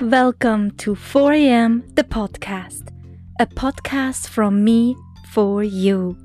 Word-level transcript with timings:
Welcome 0.00 0.70
to 0.78 0.94
4am 0.94 1.94
the 1.94 2.04
podcast, 2.04 2.88
a 3.38 3.44
podcast 3.44 4.28
from 4.28 4.64
me 4.64 4.96
for 5.28 5.62
you. 5.62 6.16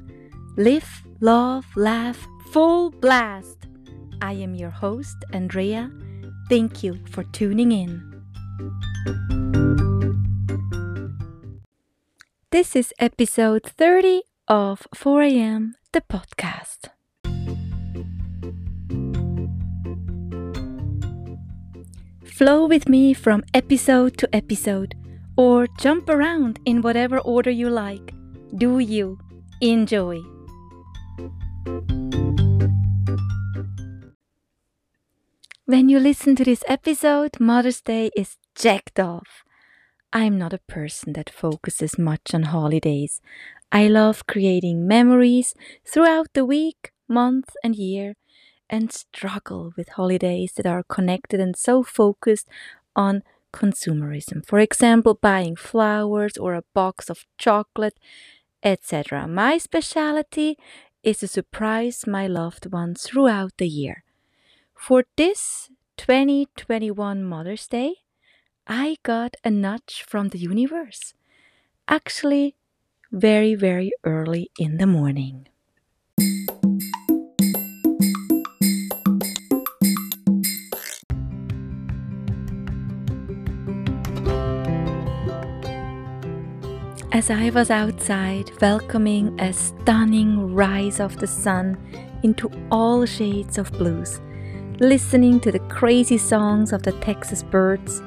Live, 0.55 1.03
love, 1.19 1.65
laugh, 1.75 2.25
full 2.53 2.91
blast. 2.91 3.67
I 4.21 4.31
am 4.31 4.55
your 4.55 4.69
host, 4.69 5.17
Andrea. 5.33 5.91
Thank 6.47 6.83
you 6.83 6.99
for 7.11 7.25
tuning 7.25 7.73
in. 7.73 8.01
This 12.51 12.77
is 12.77 12.93
episode 12.97 13.63
30 13.65 14.21
of 14.47 14.87
4am 14.95 15.73
the 15.91 15.99
podcast. 15.99 16.94
Flow 22.37 22.65
with 22.65 22.89
me 22.89 23.13
from 23.13 23.45
episode 23.53 24.17
to 24.17 24.27
episode, 24.35 24.93
or 25.37 25.67
jump 25.79 26.09
around 26.09 26.59
in 26.65 26.81
whatever 26.81 27.19
order 27.19 27.49
you 27.49 27.69
like. 27.69 28.13
Do 28.57 28.79
you 28.79 29.17
enjoy? 29.61 30.19
When 35.63 35.87
you 35.87 35.97
listen 35.97 36.35
to 36.35 36.43
this 36.43 36.65
episode, 36.67 37.39
Mother's 37.39 37.79
Day 37.79 38.11
is 38.17 38.35
jacked 38.53 38.99
off. 38.99 39.45
I'm 40.11 40.37
not 40.37 40.51
a 40.51 40.67
person 40.67 41.13
that 41.13 41.29
focuses 41.29 41.97
much 41.97 42.33
on 42.33 42.43
holidays. 42.43 43.21
I 43.71 43.87
love 43.87 44.27
creating 44.27 44.85
memories 44.85 45.53
throughout 45.87 46.33
the 46.33 46.43
week, 46.43 46.91
month, 47.07 47.55
and 47.63 47.77
year, 47.77 48.15
and 48.69 48.91
struggle 48.91 49.73
with 49.77 49.89
holidays 49.89 50.53
that 50.53 50.65
are 50.65 50.83
connected 50.83 51.39
and 51.39 51.55
so 51.55 51.83
focused 51.83 52.47
on 52.95 53.23
consumerism. 53.53 54.45
For 54.45 54.59
example, 54.59 55.13
buying 55.13 55.55
flowers 55.55 56.37
or 56.37 56.53
a 56.53 56.63
box 56.73 57.09
of 57.09 57.25
chocolate, 57.37 57.97
etc. 58.63 59.27
My 59.27 59.57
specialty 59.57 60.57
is 61.03 61.19
to 61.19 61.27
surprise 61.27 62.05
my 62.07 62.27
loved 62.27 62.71
ones 62.71 63.03
throughout 63.03 63.53
the 63.57 63.67
year. 63.67 64.03
For 64.73 65.05
this 65.15 65.69
2021 65.97 67.23
Mother's 67.23 67.67
Day, 67.67 67.95
I 68.67 68.97
got 69.03 69.35
a 69.43 69.51
nudge 69.51 70.03
from 70.07 70.29
the 70.29 70.39
universe. 70.39 71.13
Actually, 71.87 72.55
very, 73.11 73.53
very 73.55 73.91
early 74.03 74.49
in 74.57 74.77
the 74.77 74.87
morning. 74.87 75.47
As 87.15 87.29
I 87.29 87.49
was 87.49 87.71
outside 87.71 88.51
welcoming 88.59 89.39
a 89.39 89.53
stunning 89.53 90.53
rise 90.53 90.99
of 90.99 91.15
the 91.17 91.27
sun 91.27 91.77
into 92.23 92.51
all 92.69 93.05
shades 93.05 93.57
of 93.57 93.71
blues, 93.71 94.19
listening 94.81 95.39
to 95.39 95.49
the 95.49 95.65
crazy 95.69 96.17
songs 96.17 96.73
of 96.73 96.83
the 96.83 96.91
Texas 96.99 97.41
birds, 97.41 98.01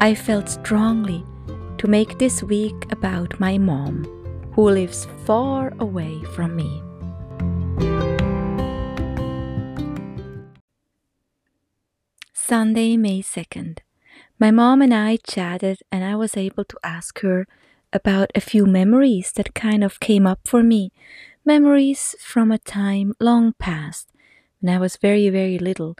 I 0.00 0.12
felt 0.12 0.48
strongly 0.48 1.24
to 1.76 1.86
make 1.86 2.18
this 2.18 2.42
week 2.42 2.90
about 2.90 3.38
my 3.38 3.58
mom, 3.58 4.02
who 4.54 4.68
lives 4.70 5.06
far 5.24 5.72
away 5.78 6.20
from 6.34 6.56
me. 6.56 6.82
Sunday, 12.32 12.96
May 12.96 13.22
2nd. 13.22 13.78
My 14.40 14.50
mom 14.50 14.82
and 14.82 14.92
I 14.92 15.18
chatted, 15.18 15.78
and 15.92 16.02
I 16.02 16.16
was 16.16 16.36
able 16.36 16.64
to 16.64 16.78
ask 16.82 17.20
her 17.20 17.46
about 17.92 18.30
a 18.34 18.40
few 18.40 18.66
memories 18.66 19.32
that 19.32 19.54
kind 19.54 19.82
of 19.82 20.00
came 20.00 20.26
up 20.26 20.40
for 20.44 20.62
me. 20.62 20.92
Memories 21.44 22.14
from 22.20 22.50
a 22.50 22.58
time 22.58 23.14
long 23.20 23.54
past 23.58 24.08
when 24.60 24.74
I 24.74 24.78
was 24.78 24.96
very, 24.96 25.28
very 25.30 25.58
little. 25.58 25.96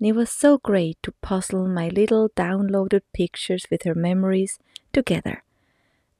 And 0.00 0.08
it 0.08 0.14
was 0.14 0.30
so 0.30 0.58
great 0.58 0.98
to 1.02 1.12
puzzle 1.22 1.68
my 1.68 1.88
little 1.88 2.30
downloaded 2.30 3.02
pictures 3.12 3.66
with 3.70 3.82
her 3.82 3.94
memories 3.94 4.58
together. 4.92 5.42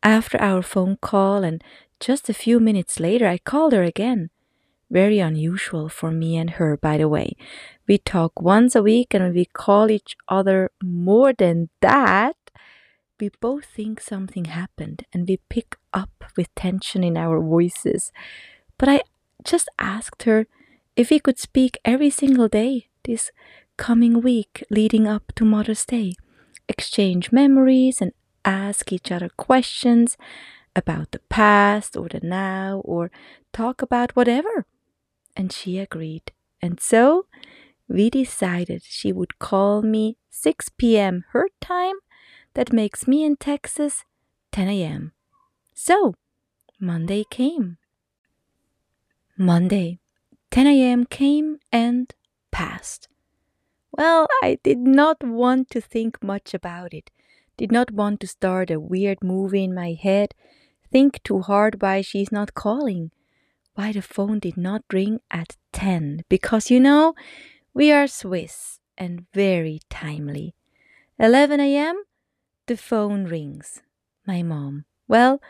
After 0.03 0.41
our 0.41 0.62
phone 0.62 0.97
call, 1.01 1.43
and 1.43 1.62
just 2.00 2.29
a 2.29 2.35
few 2.35 2.61
minutes 2.61 3.00
later, 3.00 3.27
I 3.27 3.39
called 3.39 3.73
her 3.73 3.83
again. 3.83 4.31
Very 4.91 5.19
unusual 5.19 5.89
for 5.89 6.11
me 6.11 6.37
and 6.37 6.50
her, 6.50 6.77
by 6.77 6.97
the 6.97 7.09
way. 7.09 7.37
We 7.87 7.99
talk 7.99 8.41
once 8.41 8.75
a 8.75 8.83
week 8.83 9.12
and 9.12 9.35
we 9.35 9.45
call 9.45 9.91
each 9.91 10.17
other 10.29 10.71
more 10.83 11.33
than 11.33 11.69
that 11.81 12.37
we 13.21 13.31
both 13.41 13.65
think 13.65 14.01
something 14.01 14.47
happened 14.47 15.05
and 15.12 15.29
we 15.29 15.39
pick 15.49 15.77
up 15.93 16.25
with 16.37 16.55
tension 16.55 17.03
in 17.03 17.17
our 17.17 17.41
voices. 17.41 18.12
But 18.79 18.89
I 18.89 19.03
just 19.45 19.69
asked 19.79 20.25
her 20.25 20.47
if 20.97 21.11
we 21.11 21.19
could 21.19 21.39
speak 21.39 21.79
every 21.84 22.11
single 22.11 22.49
day 22.49 22.89
this 23.05 23.31
coming 23.77 24.21
week 24.21 24.65
leading 24.71 25.06
up 25.06 25.33
to 25.37 25.45
Mother's 25.45 25.87
Day, 25.87 26.15
exchange 26.69 27.33
memories 27.33 28.01
and 28.01 28.12
ask 28.45 28.93
each 28.93 29.11
other 29.11 29.29
questions 29.37 30.17
about 30.75 31.12
the 31.12 31.21
past 31.29 31.97
or 31.97 32.09
the 32.09 32.21
now 32.23 32.83
or 32.85 33.11
talk 33.53 33.83
about 33.83 34.15
whatever. 34.17 34.67
And 35.37 35.53
she 35.53 35.79
agreed. 35.79 36.33
And 36.61 36.81
so 36.81 37.27
we 37.89 38.11
decided 38.11 38.83
she 38.85 39.12
would 39.12 39.39
call 39.39 39.83
me 39.83 40.19
6 40.31 40.69
p.m. 40.77 41.25
her 41.31 41.49
time 41.61 41.95
that 42.59 42.73
makes 42.73 43.07
me 43.07 43.23
in 43.23 43.37
Texas 43.37 44.03
10 44.51 44.69
a.m. 44.69 45.13
So, 45.75 46.15
Monday 46.81 47.23
came. 47.31 47.77
Monday, 49.37 50.01
10 50.51 50.67
a.m. 50.67 51.05
came 51.05 51.59
and 51.71 52.13
passed. 52.51 53.07
Well, 53.93 54.27
I 54.43 54.59
did 54.65 54.79
not 54.79 55.23
want 55.23 55.71
to 55.71 55.81
think 55.81 56.21
much 56.21 56.53
about 56.53 56.93
it, 56.93 57.13
did 57.57 57.71
not 57.71 57.93
want 57.93 58.19
to 58.23 58.27
start 58.27 58.73
a 58.73 58.81
weird 58.81 59.19
movie 59.23 59.63
in 59.63 59.73
my 59.73 59.93
head, 59.93 60.35
think 60.91 61.23
too 61.23 61.43
hard 61.43 61.81
why 61.81 62.01
she's 62.01 62.33
not 62.33 62.55
calling, 62.55 63.13
why 63.77 63.93
the 63.93 64.03
phone 64.03 64.41
did 64.41 64.57
not 64.57 64.83
ring 64.93 65.21
at 65.31 65.57
10, 65.73 66.25
because 66.29 66.73
you 66.73 66.81
know, 66.81 67.15
we 67.73 67.93
are 67.93 68.09
Swiss 68.09 68.81
and 68.97 69.27
very 69.33 69.79
timely. 69.89 70.57
11 71.21 71.61
a.m., 71.61 72.03
the 72.69 72.77
phone 72.77 73.25
rings. 73.25 73.83
My 74.27 74.43
mom. 74.43 74.84
Well, 75.09 75.41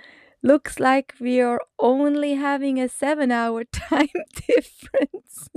looks 0.43 0.79
like 0.81 1.15
we 1.21 1.41
are 1.41 1.61
only 1.79 2.35
having 2.35 2.81
a 2.81 2.89
seven 2.89 3.31
hour 3.33 3.65
time 3.73 4.09
difference. 4.49 5.49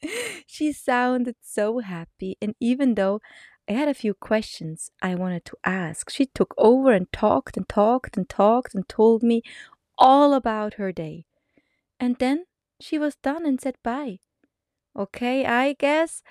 she 0.46 0.72
sounded 0.72 1.36
so 1.42 1.80
happy, 1.80 2.36
and 2.40 2.54
even 2.60 2.94
though 2.94 3.20
I 3.68 3.72
had 3.72 3.88
a 3.88 3.94
few 3.94 4.14
questions 4.14 4.90
I 5.02 5.14
wanted 5.14 5.44
to 5.46 5.56
ask, 5.64 6.10
she 6.10 6.26
took 6.26 6.54
over 6.58 6.92
and 6.92 7.10
talked 7.12 7.56
and 7.56 7.68
talked 7.68 8.16
and 8.16 8.28
talked 8.28 8.74
and 8.74 8.88
told 8.88 9.22
me 9.22 9.42
all 9.98 10.34
about 10.34 10.74
her 10.74 10.92
day. 10.92 11.26
And 12.00 12.16
then 12.18 12.46
she 12.80 12.98
was 12.98 13.16
done 13.16 13.46
and 13.46 13.60
said 13.60 13.76
bye. 13.84 14.18
Okay, 14.96 15.46
I 15.46 15.74
guess 15.74 16.22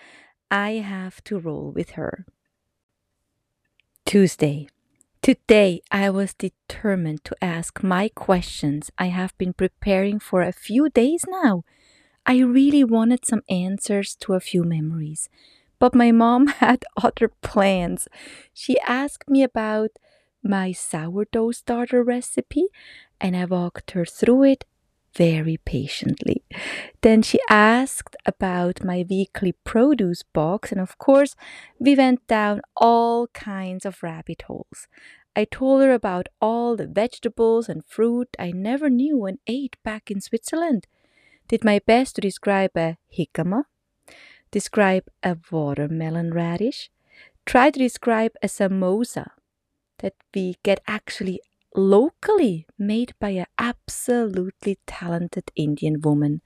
I 0.52 0.72
have 0.74 1.24
to 1.26 1.40
roll 1.40 1.72
with 1.72 1.92
her. 1.92 2.26
Tuesday. 4.12 4.68
Today 5.22 5.80
I 5.90 6.10
was 6.10 6.34
determined 6.34 7.24
to 7.24 7.36
ask 7.42 7.82
my 7.82 8.10
questions 8.10 8.92
I 8.98 9.06
have 9.06 9.34
been 9.38 9.54
preparing 9.54 10.20
for 10.20 10.42
a 10.42 10.52
few 10.52 10.90
days 10.90 11.24
now. 11.30 11.64
I 12.26 12.40
really 12.40 12.84
wanted 12.84 13.26
some 13.26 13.42
answers 13.48 14.18
to 14.18 14.34
a 14.34 14.42
few 14.42 14.66
memories, 14.66 15.30
but 15.80 15.96
my 15.96 16.12
mom 16.12 16.47
had 16.59 16.84
other 17.02 17.32
plans. 17.41 18.09
She 18.53 18.78
asked 18.82 19.30
me 19.30 19.44
about 19.44 19.91
my 20.44 20.74
sourdough 20.74 21.52
starter 21.52 22.03
recipe, 22.03 22.66
and 23.22 23.34
I 23.38 23.46
walked 23.46 23.91
her 23.91 24.03
through 24.03 24.44
it 24.44 24.66
very 25.16 25.58
patiently. 25.58 26.43
Then 27.02 27.22
she 27.22 27.40
asked 27.49 28.16
about 28.25 28.84
my 28.84 29.05
weekly 29.09 29.53
produce 29.63 30.23
box, 30.23 30.72
and 30.72 30.79
of 30.79 30.97
course, 30.97 31.35
we 31.79 31.96
went 31.96 32.25
down 32.28 32.61
all 32.75 33.28
kinds 33.28 33.85
of 33.85 34.03
rabbit 34.03 34.43
holes. 34.43 34.87
I 35.35 35.46
told 35.46 35.81
her 35.81 35.93
about 35.93 36.28
all 36.41 36.75
the 36.75 36.87
vegetables 36.87 37.69
and 37.69 37.85
fruit 37.85 38.35
I 38.37 38.52
never 38.52 38.90
knew 38.90 39.25
and 39.25 39.40
ate 39.47 39.78
back 39.84 40.11
in 40.11 40.19
Switzerland. 40.19 40.87
Did 41.47 41.63
my 41.63 41.79
best 41.79 42.16
to 42.16 42.22
describe 42.22 42.72
a 42.75 42.97
jicama, 43.17 43.63
describe 44.52 45.08
a 45.23 45.37
watermelon 45.49 46.34
radish, 46.34 46.90
try 47.46 47.69
to 47.72 47.79
describe 47.79 48.34
a 48.43 48.47
samosa 48.47 49.31
that 49.99 50.16
we 50.34 50.55
get 50.63 50.81
actually 50.87 51.40
locally 51.76 52.66
made 52.78 53.14
by 53.20 53.29
an 53.29 53.46
absolutely 53.58 54.78
talented 54.88 55.52
Indian 55.56 56.02
woman. 56.02 56.41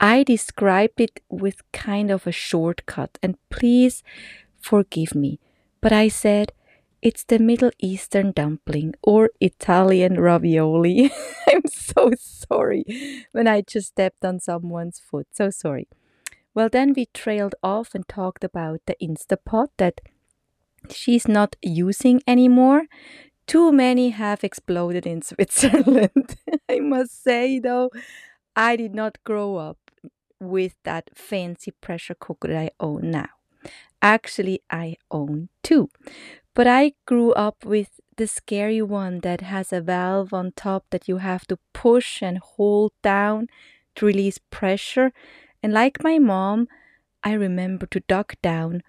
I 0.00 0.22
described 0.24 1.00
it 1.00 1.20
with 1.28 1.62
kind 1.72 2.10
of 2.10 2.26
a 2.26 2.32
shortcut, 2.32 3.18
and 3.22 3.36
please 3.50 4.02
forgive 4.60 5.14
me, 5.14 5.40
but 5.80 5.92
I 5.92 6.08
said 6.08 6.52
It's 7.02 7.24
the 7.24 7.38
Middle 7.38 7.70
Eastern 7.80 8.32
dumpling 8.32 8.94
or 9.02 9.30
Italian 9.40 10.20
ravioli. 10.20 11.12
I'm 11.48 11.66
so 11.68 12.12
sorry 12.18 12.84
when 13.32 13.46
I 13.48 13.62
just 13.62 13.88
stepped 13.88 14.24
on 14.24 14.40
someone's 14.40 15.00
foot. 15.00 15.28
So 15.32 15.50
sorry. 15.50 15.88
Well, 16.54 16.68
then 16.70 16.94
we 16.96 17.06
trailed 17.14 17.54
off 17.62 17.94
and 17.94 18.08
talked 18.08 18.44
about 18.44 18.80
the 18.86 18.96
Instapot 19.02 19.68
that 19.78 20.00
she's 20.90 21.26
not 21.28 21.56
using 21.62 22.20
anymore. 22.26 22.84
Too 23.46 23.72
many 23.72 24.10
have 24.10 24.42
exploded 24.42 25.06
in 25.06 25.22
Switzerland. 25.30 26.36
I 26.68 26.80
must 26.80 27.22
say, 27.22 27.58
though, 27.58 27.90
I 28.56 28.76
did 28.76 28.94
not 28.94 29.22
grow 29.24 29.56
up 29.56 29.78
with 30.40 30.74
that 30.84 31.10
fancy 31.14 31.70
pressure 31.70 32.14
cooker 32.14 32.48
that 32.48 32.56
I 32.56 32.70
own 32.80 33.10
now. 33.10 33.28
Actually, 34.02 34.62
I 34.70 34.96
own 35.10 35.48
two. 35.62 35.88
But 36.54 36.66
I 36.66 36.92
grew 37.06 37.32
up 37.32 37.64
with 37.64 38.00
the 38.16 38.26
scary 38.26 38.80
one 38.80 39.20
that 39.20 39.40
has 39.40 39.72
a 39.72 39.80
valve 39.80 40.32
on 40.32 40.52
top 40.52 40.84
that 40.90 41.08
you 41.08 41.16
have 41.18 41.46
to 41.48 41.58
push 41.72 42.22
and 42.22 42.38
hold 42.38 42.92
down 43.02 43.48
to 43.96 44.06
release 44.06 44.38
pressure. 44.38 45.12
And 45.62 45.72
like 45.72 46.04
my 46.04 46.18
mom, 46.18 46.68
I 47.24 47.32
remember 47.32 47.86
to 47.86 48.00
duck 48.00 48.36
down, 48.42 48.82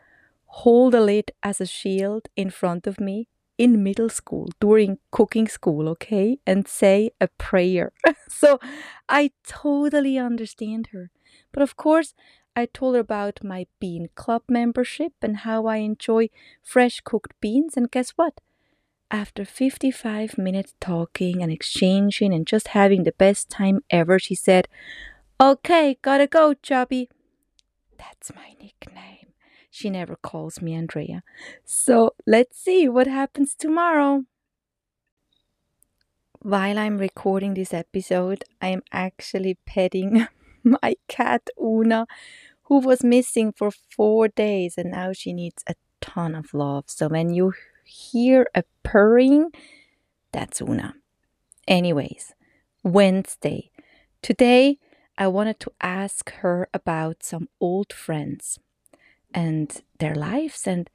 hold 0.46 0.94
the 0.94 1.02
lid 1.02 1.32
as 1.42 1.60
a 1.60 1.66
shield 1.66 2.28
in 2.36 2.50
front 2.50 2.86
of 2.86 3.00
me 3.00 3.28
in 3.58 3.84
middle 3.84 4.10
school 4.10 4.50
during 4.60 4.98
cooking 5.12 5.48
school, 5.48 5.88
okay, 5.90 6.40
and 6.46 6.68
say 6.68 7.12
a 7.22 7.28
prayer. 7.28 7.94
so 8.28 8.60
I 9.08 9.32
totally 9.48 10.18
understand 10.18 10.90
her. 10.92 11.12
But 11.52 11.64
of 11.64 11.78
course, 11.78 12.14
I 12.56 12.66
told 12.66 12.96
her 12.96 13.02
about 13.02 13.44
my 13.44 13.68
bean 13.80 14.10
club 14.16 14.44
membership 14.48 15.14
and 15.22 15.38
how 15.38 15.66
I 15.66 15.78
enjoy 15.78 16.30
fresh 16.64 17.02
cooked 17.02 17.34
beans. 17.42 17.76
And 17.76 17.92
guess 17.92 18.12
what? 18.12 18.40
After 19.12 19.46
55 19.46 20.38
minutes 20.38 20.74
talking 20.80 21.42
and 21.42 21.52
exchanging 21.52 22.34
and 22.34 22.48
just 22.48 22.70
having 22.70 23.04
the 23.04 23.12
best 23.12 23.50
time 23.50 23.82
ever, 23.90 24.20
she 24.20 24.36
said, 24.36 24.68
Okay, 25.40 25.98
gotta 26.02 26.28
go, 26.28 26.54
Chubby. 26.54 27.10
That's 27.98 28.34
my 28.34 28.56
nickname. 28.62 29.25
She 29.76 29.90
never 29.90 30.16
calls 30.16 30.62
me 30.62 30.74
Andrea. 30.74 31.22
So 31.66 32.16
let's 32.26 32.58
see 32.58 32.88
what 32.88 33.08
happens 33.08 33.54
tomorrow. 33.54 34.24
While 36.40 36.80
I'm 36.80 36.98
recording 36.98 37.56
this 37.56 37.74
episode, 37.74 38.46
I 38.62 38.70
am 38.70 38.84
actually 38.94 39.58
petting 39.66 40.30
my 40.64 40.96
cat 41.10 41.50
Una, 41.62 42.08
who 42.64 42.80
was 42.80 43.04
missing 43.04 43.52
for 43.52 43.70
four 43.70 44.30
days 44.30 44.76
and 44.78 44.92
now 44.92 45.12
she 45.12 45.34
needs 45.34 45.62
a 45.68 45.76
ton 46.00 46.36
of 46.36 46.54
love. 46.54 46.86
So 46.88 47.10
when 47.10 47.34
you 47.34 47.52
hear 47.84 48.48
a 48.56 48.64
purring, 48.84 49.50
that's 50.32 50.62
Una. 50.62 50.96
Anyways, 51.68 52.34
Wednesday. 52.82 53.72
Today, 54.22 54.78
I 55.18 55.28
wanted 55.28 55.60
to 55.60 55.74
ask 55.82 56.32
her 56.36 56.70
about 56.74 57.24
some 57.24 57.50
old 57.60 57.92
friends 57.92 58.58
and 59.36 59.82
their 60.00 60.16
lives, 60.16 60.66
and 60.66 60.90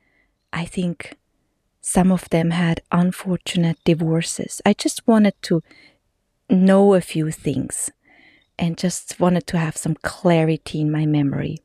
I 0.52 0.64
think 0.64 1.16
some 1.80 2.10
of 2.10 2.28
them 2.30 2.50
had 2.50 2.82
unfortunate 2.90 3.78
divorces. 3.84 4.60
I 4.66 4.72
just 4.72 5.06
wanted 5.06 5.34
to 5.42 5.62
know 6.48 6.94
a 6.94 7.00
few 7.00 7.30
things 7.30 7.90
and 8.58 8.76
just 8.76 9.20
wanted 9.20 9.46
to 9.48 9.58
have 9.58 9.76
some 9.76 9.96
clarity 10.02 10.80
in 10.80 10.90
my 10.90 11.06
memory. 11.06 11.58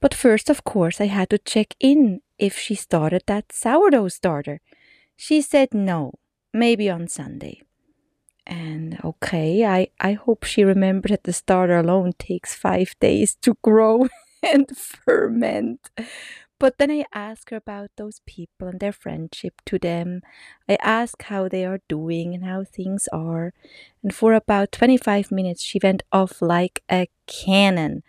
But 0.00 0.12
first, 0.12 0.50
of 0.50 0.64
course, 0.64 1.00
I 1.00 1.06
had 1.06 1.30
to 1.30 1.38
check 1.38 1.74
in 1.80 2.20
if 2.38 2.58
she 2.58 2.74
started 2.74 3.22
that 3.26 3.52
sourdough 3.52 4.08
starter. 4.08 4.60
She 5.16 5.40
said 5.40 5.72
no, 5.72 6.12
maybe 6.52 6.90
on 6.90 7.08
Sunday. 7.08 7.62
And 8.46 9.00
okay, 9.02 9.64
I, 9.64 9.88
I 9.98 10.12
hope 10.12 10.44
she 10.44 10.62
remembered 10.62 11.10
that 11.10 11.24
the 11.24 11.32
starter 11.32 11.78
alone 11.78 12.12
takes 12.18 12.54
five 12.54 12.94
days 13.00 13.36
to 13.42 13.56
grow 13.62 14.08
and 14.42 14.76
ferment. 14.76 15.90
But 16.58 16.78
then 16.78 16.90
I 16.90 17.04
ask 17.12 17.50
her 17.50 17.56
about 17.56 17.90
those 17.96 18.20
people 18.26 18.68
and 18.68 18.80
their 18.80 18.92
friendship 18.92 19.60
to 19.66 19.78
them. 19.78 20.22
I 20.68 20.78
ask 20.80 21.22
how 21.24 21.48
they 21.48 21.66
are 21.66 21.80
doing 21.88 22.34
and 22.34 22.44
how 22.44 22.64
things 22.64 23.08
are. 23.12 23.52
And 24.02 24.14
for 24.14 24.32
about 24.34 24.72
25 24.72 25.30
minutes, 25.30 25.62
she 25.62 25.78
went 25.82 26.02
off 26.12 26.40
like 26.40 26.82
a 26.90 27.08
cannon, 27.26 28.02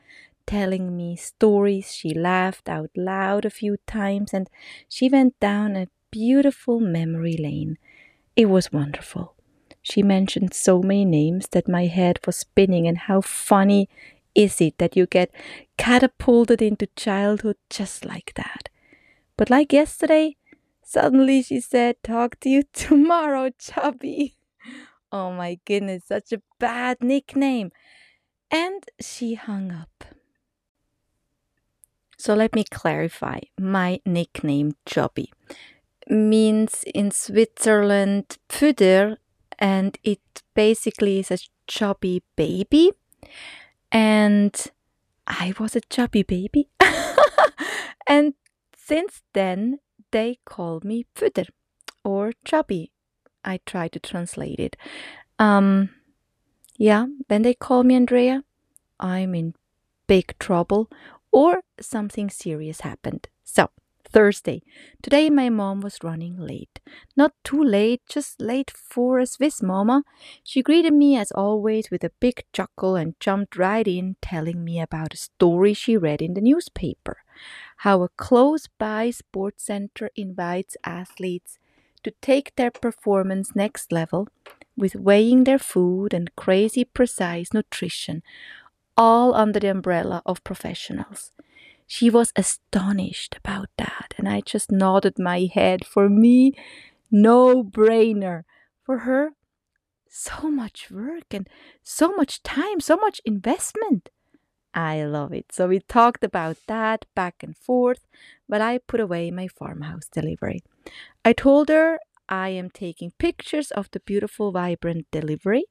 telling 0.45 0.95
me 0.95 1.15
stories. 1.18 1.94
She 1.94 2.13
laughed 2.13 2.69
out 2.69 2.91
loud 2.95 3.45
a 3.45 3.50
few 3.50 3.77
times 3.88 4.33
and 4.33 4.50
she 4.89 5.09
went 5.09 5.39
down 5.41 5.75
a 5.75 5.89
beautiful 6.12 6.80
memory 6.80 7.38
lane. 7.38 7.77
It 8.35 8.45
was 8.47 8.71
wonderful. 8.71 9.35
She 9.81 10.03
mentioned 10.03 10.53
so 10.53 10.81
many 10.81 11.06
names 11.06 11.47
that 11.51 11.68
my 11.68 11.85
head 11.88 12.19
was 12.25 12.35
spinning, 12.38 12.88
and 12.88 12.97
how 12.97 13.21
funny 13.21 13.89
is 14.38 14.62
it 14.62 14.78
that 14.78 14.95
you 14.95 15.07
get 15.07 15.31
catapulted 15.78 16.62
into 16.62 16.88
childhood 16.95 17.57
just 17.69 18.06
like 18.06 18.34
that? 18.36 18.69
But 19.36 19.50
like 19.50 19.74
yesterday, 19.74 20.38
suddenly 20.84 21.42
she 21.42 21.60
said, 21.60 21.95
Talk 22.04 22.39
to 22.42 22.50
you 22.50 22.63
tomorrow, 22.74 23.50
Chubby. 23.60 24.38
Oh 25.12 25.31
my 25.31 25.60
goodness, 25.66 26.04
such 26.06 26.31
a 26.31 26.42
bad 26.60 26.98
nickname. 27.01 27.72
And 28.51 28.86
she 29.01 29.34
hung 29.34 29.72
up. 29.72 30.06
So 32.18 32.33
let 32.33 32.56
me 32.56 32.63
clarify 32.63 33.40
my 33.60 34.00
nickname, 34.06 34.74
Chubby, 34.86 35.31
means 36.07 36.83
in 36.94 37.12
Switzerland 37.12 38.38
Pfüder, 38.50 39.18
and 39.60 39.98
it 40.04 40.19
basically 40.56 41.19
is 41.19 41.31
a 41.31 41.38
chubby 41.68 42.24
baby 42.36 42.92
and 43.92 44.72
I 45.25 45.54
was 45.60 45.75
a 45.75 45.81
chubby 45.81 46.24
baby. 46.24 46.69
and 48.07 48.34
since 48.75 49.22
then, 49.34 49.80
they 50.12 50.39
call 50.45 50.81
me 50.84 51.06
Pfüder 51.16 51.50
or 52.04 52.31
chubby. 52.45 52.92
I 53.44 53.60
try 53.66 53.88
to 53.89 54.00
translate 54.00 54.60
it. 54.60 54.75
Um, 55.39 55.89
yeah, 56.78 57.07
when 57.28 57.42
they 57.42 57.54
call 57.54 57.84
me 57.84 57.95
Andrea, 57.95 58.44
I'm 59.00 59.36
in 59.36 59.54
big 60.07 60.38
trouble 60.40 60.90
or 61.31 61.62
something 61.80 62.30
serious 62.30 62.81
happened. 62.81 63.28
So, 63.44 63.69
Thursday. 64.07 64.61
Today 65.02 65.30
my 65.30 65.49
mom 65.49 65.81
was 65.81 65.99
running 66.04 66.37
late. 66.37 66.80
Not 67.16 67.33
too 67.44 67.64
late, 67.64 68.02
just 68.09 68.42
late 68.42 68.71
for 68.71 69.19
a 69.19 69.26
Swiss 69.26 69.61
mama. 69.61 70.04
She 70.44 70.61
greeted 70.61 70.94
me 70.94 71.18
as 71.18 71.31
always 71.31 71.92
with 71.92 72.04
a 72.04 72.11
big 72.19 72.44
chuckle 72.54 72.95
and 72.95 73.19
jumped 73.19 73.57
right 73.57 73.87
in, 73.87 74.16
telling 74.21 74.64
me 74.64 74.80
about 74.80 75.14
a 75.14 75.18
story 75.18 75.73
she 75.73 75.97
read 75.97 76.21
in 76.21 76.33
the 76.33 76.42
newspaper. 76.42 77.18
How 77.78 78.04
a 78.04 78.09
close 78.09 78.68
by 78.80 79.11
sports 79.11 79.66
center 79.66 80.09
invites 80.16 80.78
athletes 80.83 81.59
to 82.04 82.11
take 82.21 82.56
their 82.56 82.71
performance 82.71 83.56
next 83.56 83.92
level 83.92 84.28
with 84.76 84.95
weighing 84.95 85.44
their 85.44 85.59
food 85.59 86.14
and 86.14 86.35
crazy 86.35 86.85
precise 86.85 87.54
nutrition, 87.54 88.21
all 88.95 89.33
under 89.33 89.59
the 89.59 89.68
umbrella 89.68 90.21
of 90.26 90.44
professionals. 90.44 91.31
She 91.87 92.09
was 92.09 92.33
astonished 92.35 93.37
about 93.37 93.69
that, 93.77 94.13
and 94.17 94.27
I 94.27 94.41
just 94.41 94.71
nodded 94.71 95.17
my 95.17 95.49
head. 95.51 95.85
For 95.85 96.09
me, 96.09 96.51
no 97.09 97.63
brainer. 97.63 98.44
For 98.83 98.99
her, 98.99 99.31
so 100.09 100.49
much 100.49 100.91
work 100.91 101.33
and 101.33 101.49
so 101.83 102.11
much 102.11 102.44
time, 102.44 102.79
so 102.81 102.97
much 102.97 103.21
investment. 103.25 104.09
I 104.73 105.03
love 105.03 105.33
it. 105.33 105.51
So 105.51 105.67
we 105.67 105.79
talked 105.79 106.23
about 106.23 106.57
that 106.67 107.06
back 107.15 107.41
and 107.41 107.56
forth, 107.56 108.06
but 108.47 108.61
I 108.61 108.77
put 108.77 108.99
away 108.99 109.31
my 109.31 109.47
farmhouse 109.47 110.07
delivery. 110.11 110.61
I 111.25 111.33
told 111.33 111.69
her 111.69 111.99
I 112.29 112.49
am 112.49 112.69
taking 112.69 113.11
pictures 113.17 113.71
of 113.71 113.89
the 113.91 114.01
beautiful, 114.01 114.51
vibrant 114.51 115.07
delivery 115.11 115.65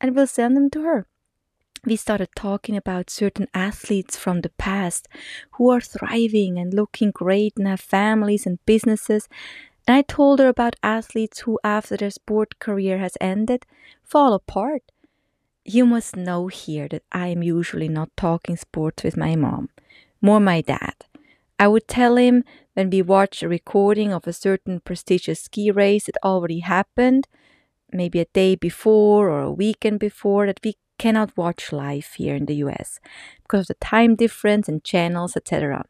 and 0.00 0.14
will 0.14 0.26
send 0.26 0.56
them 0.56 0.70
to 0.70 0.82
her 0.82 1.06
we 1.84 1.96
started 1.96 2.28
talking 2.36 2.76
about 2.76 3.10
certain 3.10 3.48
athletes 3.54 4.16
from 4.16 4.40
the 4.40 4.50
past 4.50 5.08
who 5.52 5.70
are 5.70 5.80
thriving 5.80 6.58
and 6.58 6.72
looking 6.72 7.10
great 7.10 7.54
and 7.56 7.66
have 7.66 7.80
families 7.80 8.46
and 8.46 8.64
businesses. 8.66 9.28
And 9.86 9.96
I 9.96 10.02
told 10.02 10.38
her 10.38 10.46
about 10.48 10.76
athletes 10.82 11.40
who, 11.40 11.58
after 11.64 11.96
their 11.96 12.10
sport 12.10 12.60
career 12.60 12.98
has 12.98 13.18
ended, 13.20 13.66
fall 14.04 14.32
apart. 14.32 14.82
You 15.64 15.84
must 15.86 16.16
know 16.16 16.46
here 16.46 16.86
that 16.88 17.02
I 17.10 17.28
am 17.28 17.42
usually 17.42 17.88
not 17.88 18.10
talking 18.16 18.56
sports 18.56 19.02
with 19.02 19.16
my 19.16 19.34
mom, 19.34 19.68
more 20.20 20.40
my 20.40 20.60
dad. 20.60 20.94
I 21.58 21.68
would 21.68 21.88
tell 21.88 22.16
him 22.16 22.44
when 22.74 22.90
we 22.90 23.02
watch 23.02 23.42
a 23.42 23.48
recording 23.48 24.12
of 24.12 24.26
a 24.26 24.32
certain 24.32 24.80
prestigious 24.80 25.40
ski 25.42 25.70
race 25.70 26.06
that 26.06 26.16
already 26.24 26.60
happened, 26.60 27.26
maybe 27.92 28.20
a 28.20 28.26
day 28.32 28.54
before 28.54 29.30
or 29.30 29.40
a 29.42 29.52
weekend 29.52 30.00
before, 30.00 30.46
that 30.46 30.60
we 30.64 30.76
cannot 31.02 31.36
watch 31.36 31.72
live 31.72 32.08
here 32.16 32.36
in 32.36 32.46
the 32.46 32.58
US 32.66 33.00
because 33.42 33.62
of 33.62 33.68
the 33.74 33.86
time 33.94 34.14
difference 34.14 34.68
and 34.68 34.84
channels, 34.84 35.36
etc. 35.36 35.84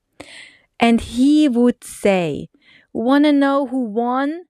And 0.80 1.02
he 1.02 1.48
would 1.48 1.84
say, 1.84 2.48
Wanna 2.94 3.32
know 3.32 3.66
who 3.66 3.80
won? 3.84 4.44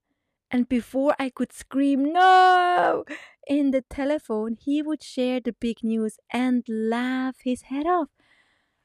And 0.52 0.68
before 0.68 1.14
I 1.18 1.30
could 1.30 1.52
scream, 1.52 2.12
no! 2.12 3.04
In 3.48 3.72
the 3.72 3.82
telephone, 3.90 4.56
he 4.66 4.82
would 4.82 5.02
share 5.02 5.40
the 5.40 5.54
big 5.66 5.78
news 5.82 6.18
and 6.30 6.62
laugh 6.68 7.36
his 7.42 7.62
head 7.62 7.86
off. 7.86 8.10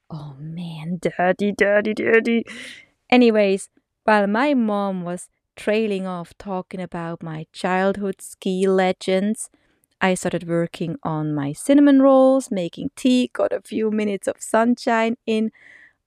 Oh 0.09 0.35
man, 0.39 0.99
daddy, 0.99 1.51
daddy, 1.51 1.93
daddy. 1.93 2.43
Anyways, 3.11 3.69
while 4.03 4.25
my 4.25 4.55
mom 4.55 5.03
was 5.03 5.29
trailing 5.55 6.07
off 6.07 6.33
talking 6.39 6.81
about 6.81 7.21
my 7.21 7.45
childhood 7.51 8.19
ski 8.21 8.67
legends, 8.67 9.49
I 9.99 10.13
started 10.13 10.47
working 10.47 10.97
on 11.03 11.33
my 11.33 11.53
cinnamon 11.53 12.01
rolls, 12.01 12.51
making 12.51 12.91
tea, 12.95 13.31
got 13.33 13.51
a 13.51 13.61
few 13.61 13.89
minutes 13.91 14.27
of 14.27 14.35
sunshine 14.39 15.17
in 15.25 15.51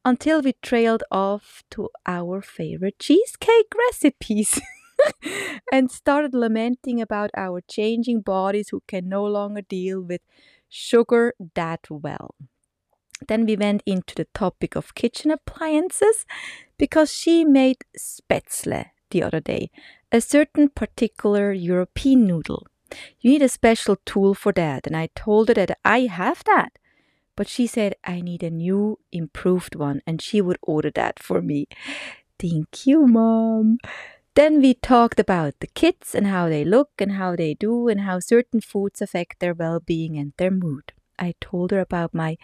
until 0.04 0.40
we 0.40 0.54
trailed 0.62 1.02
off 1.11 1.62
to 1.70 1.90
our 2.06 2.40
favorite 2.40 2.99
cheesecake 2.99 3.73
recipes. 3.88 4.61
and 5.73 5.90
started 5.90 6.35
lamenting 6.35 7.00
about 7.00 7.30
our 7.37 7.61
changing 7.61 8.20
bodies 8.20 8.68
who 8.70 8.82
can 8.87 9.09
no 9.09 9.25
longer 9.25 9.62
deal 9.62 10.00
with 10.00 10.20
sugar 10.68 11.35
that 11.54 11.87
well. 11.90 12.35
Then 13.28 13.44
we 13.44 13.56
went 13.56 13.82
into 13.85 14.14
the 14.14 14.26
topic 14.35 14.76
of 14.76 14.94
kitchen 14.94 15.30
appliances 15.30 16.25
because 16.78 17.12
she 17.12 17.44
made 17.44 17.78
spätzle 17.99 18.87
the 19.11 19.23
other 19.23 19.40
day, 19.40 19.70
a 20.11 20.20
certain 20.20 20.68
particular 20.68 21.52
European 21.52 22.26
noodle. 22.26 22.66
You 23.20 23.32
need 23.32 23.42
a 23.42 23.49
special 23.49 23.97
tool 24.04 24.35
for 24.35 24.52
that, 24.52 24.87
and 24.87 24.97
I 24.97 25.09
told 25.14 25.49
her 25.49 25.54
that 25.54 25.78
I 25.85 26.00
have 26.02 26.42
that. 26.44 26.78
But 27.37 27.49
she 27.49 27.66
said 27.66 27.94
I 28.04 28.20
need 28.20 28.42
a 28.42 28.50
new, 28.50 28.99
improved 29.12 29.75
one, 29.75 30.02
and 30.06 30.20
she 30.20 30.40
would 30.40 30.59
order 30.62 30.90
that 30.92 31.18
for 31.23 31.40
me. 31.42 31.66
Thank 32.38 32.87
you, 32.87 33.06
Mom. 33.06 33.78
Then 34.35 34.61
we 34.61 34.75
talked 34.75 35.20
about 35.20 35.54
the 35.61 35.66
kids 35.66 36.14
and 36.14 36.26
how 36.26 36.49
they 36.49 36.64
look 36.64 36.90
and 36.99 37.12
how 37.12 37.37
they 37.37 37.54
do 37.54 37.88
and 37.88 38.02
how 38.02 38.20
certain 38.20 38.61
foods 38.61 39.02
affect 39.02 39.40
their 39.40 39.54
well 39.54 39.80
being 39.80 40.16
and 40.18 40.32
their 40.38 40.50
mood. 40.50 40.92
I 41.18 41.35
told 41.40 41.70
her 41.73 41.80
about 41.80 42.14
my 42.14 42.38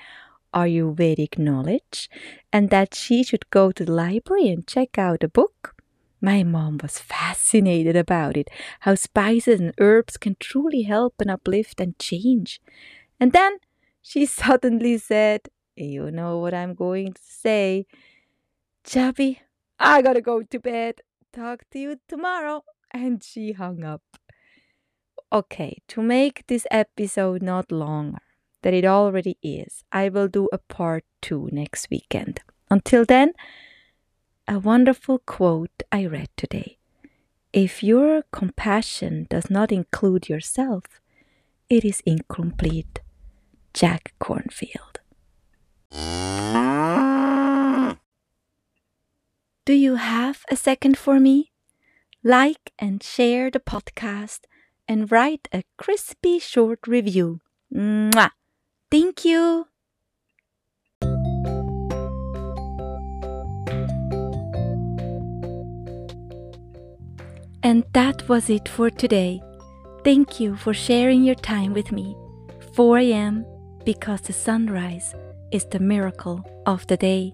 Ayurvedic 0.55 1.39
knowledge 1.39 2.11
and 2.53 2.71
that 2.71 2.95
she 2.95 3.23
should 3.23 3.51
go 3.51 3.73
to 3.73 3.85
the 3.85 3.93
library 3.93 4.49
and 4.49 4.67
check 4.67 4.99
out 4.99 5.25
a 5.25 5.29
book. 5.29 5.76
My 6.21 6.43
mom 6.43 6.79
was 6.83 6.99
fascinated 6.99 7.97
about 7.97 8.37
it, 8.37 8.49
how 8.81 8.95
spices 8.95 9.61
and 9.61 9.75
herbs 9.79 10.17
can 10.17 10.37
truly 10.41 10.83
help 10.83 11.15
and 11.21 11.31
uplift 11.31 11.81
and 11.81 11.99
change. 11.99 12.61
And 13.21 13.33
then 13.33 13.59
she 14.03 14.27
suddenly 14.41 14.99
said, 14.99 15.49
You 15.77 16.11
know 16.11 16.39
what 16.39 16.55
I'm 16.55 16.75
going 16.75 17.13
to 17.13 17.23
say. 17.23 17.87
Chubby, 18.85 19.43
I 19.79 20.01
gotta 20.03 20.21
go 20.21 20.43
to 20.43 20.59
bed. 20.61 21.01
Talk 21.33 21.65
to 21.73 21.79
you 21.79 22.01
tomorrow. 22.09 22.65
And 22.93 23.23
she 23.23 23.53
hung 23.53 23.85
up. 23.85 24.03
Okay, 25.33 25.83
to 25.89 26.01
make 26.01 26.47
this 26.47 26.67
episode 26.71 27.43
not 27.43 27.73
longer 27.73 28.21
than 28.63 28.75
it 28.75 28.85
already 28.85 29.37
is, 29.43 29.85
I 29.93 30.09
will 30.09 30.29
do 30.29 30.49
a 30.53 30.59
part 30.59 31.05
two 31.21 31.49
next 31.53 31.89
weekend. 31.91 32.41
Until 32.71 33.05
then, 33.05 33.33
a 34.49 34.59
wonderful 34.59 35.19
quote 35.19 35.83
I 35.91 36.07
read 36.07 36.29
today. 36.37 36.79
If 37.53 37.83
your 37.83 38.23
compassion 38.33 39.27
does 39.29 39.51
not 39.51 39.73
include 39.73 40.29
yourself, 40.29 41.01
it 41.69 41.85
is 41.85 42.03
incomplete. 42.07 43.01
Jack 43.75 44.15
Kornfield. 44.21 44.97
Do 49.65 49.73
you 49.73 49.97
have 49.97 50.45
a 50.51 50.57
second 50.57 50.97
for 50.97 51.19
me? 51.19 51.53
Like 52.23 52.73
and 52.79 53.03
share 53.03 53.51
the 53.51 53.61
podcast 53.61 54.41
and 54.89 55.11
write 55.11 55.49
a 55.53 55.65
crispy 55.77 56.39
short 56.39 56.87
review. 56.87 57.41
Mwah! 57.75 58.31
Thank 58.91 59.25
you! 59.25 59.67
And 67.67 67.83
that 67.95 68.29
was 68.29 68.49
it 68.49 68.69
for 68.69 68.91
today. 68.91 69.43
Thank 70.05 70.39
you 70.39 70.55
for 70.55 70.73
sharing 70.73 71.25
your 71.25 71.35
time 71.35 71.73
with 71.73 71.91
me. 71.91 72.17
4 72.75 72.99
a.m. 72.99 73.45
because 73.85 74.21
the 74.21 74.33
sunrise 74.33 75.17
is 75.51 75.65
the 75.65 75.81
miracle 75.81 76.45
of 76.65 76.87
the 76.87 76.97
day. 76.97 77.33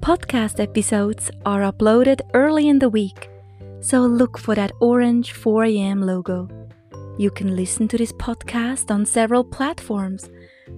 Podcast 0.00 0.58
episodes 0.58 1.30
are 1.44 1.70
uploaded 1.70 2.22
early 2.32 2.66
in 2.66 2.78
the 2.78 2.88
week, 2.88 3.28
so 3.80 4.00
look 4.00 4.38
for 4.38 4.54
that 4.54 4.72
orange 4.80 5.32
4 5.32 5.64
a.m. 5.64 6.00
logo. 6.00 6.48
You 7.18 7.30
can 7.30 7.54
listen 7.54 7.88
to 7.88 7.98
this 7.98 8.12
podcast 8.14 8.90
on 8.90 9.04
several 9.04 9.44
platforms, 9.44 10.30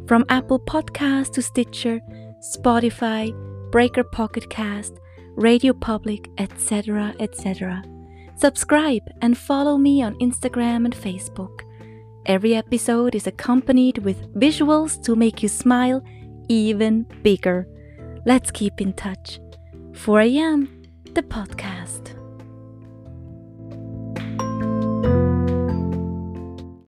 from 0.09 0.25
Apple 0.29 0.59
Podcast 0.59 1.35
to 1.35 1.43
Stitcher, 1.43 2.01
Spotify, 2.43 3.31
Breaker 3.71 4.03
Pocket 4.03 4.51
Cast, 4.51 4.95
Radio 5.37 5.73
Public, 5.73 6.29
etc., 6.39 7.15
etc. 7.21 7.85
Subscribe 8.37 9.03
and 9.23 9.39
follow 9.39 9.77
me 9.77 10.03
on 10.03 10.19
Instagram 10.19 10.85
and 10.85 10.95
Facebook. 10.95 11.61
Every 12.27 12.55
episode 12.55 13.15
is 13.15 13.27
accompanied 13.27 13.99
with 13.99 14.33
visuals 14.35 15.03
to 15.05 15.15
make 15.15 15.43
you 15.43 15.49
smile 15.49 16.03
even 16.49 17.07
bigger. 17.23 17.67
Let's 18.27 18.51
keep 18.51 18.81
in 18.81 18.93
touch. 18.95 19.41
4 19.95 20.21
a.m. 20.21 20.83
the 21.15 21.23
podcast. 21.23 22.14